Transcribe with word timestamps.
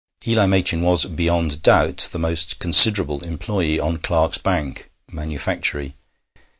Eli 0.25 0.47
Machin 0.47 0.81
was 0.81 1.05
beyond 1.05 1.61
doubt 1.61 2.09
the 2.11 2.17
most 2.17 2.57
considerable 2.57 3.19
employé 3.19 3.79
on 3.79 3.97
Clarke's 3.97 4.39
'bank' 4.39 4.89
(manufactory). 5.11 5.93